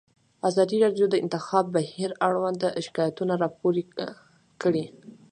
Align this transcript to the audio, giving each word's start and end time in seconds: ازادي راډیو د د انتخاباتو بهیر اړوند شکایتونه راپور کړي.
ازادي 0.49 0.77
راډیو 0.85 1.05
د 1.09 1.11
د 1.13 1.15
انتخاباتو 1.23 1.73
بهیر 1.75 2.09
اړوند 2.27 2.61
شکایتونه 2.85 3.33
راپور 3.43 3.73
کړي. 4.61 4.85